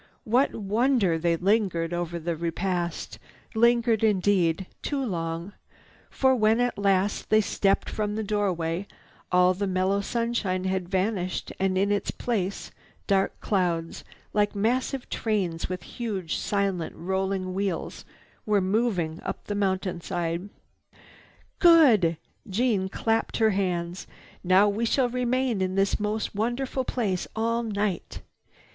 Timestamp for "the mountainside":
19.45-20.49